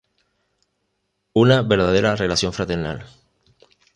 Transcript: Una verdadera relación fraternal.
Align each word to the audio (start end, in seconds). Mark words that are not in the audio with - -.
Una 1.33 1.61
verdadera 1.61 2.15
relación 2.15 2.53
fraternal. 2.53 3.05